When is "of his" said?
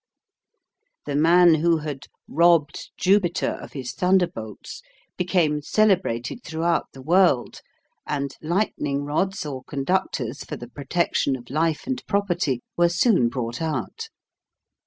3.61-3.91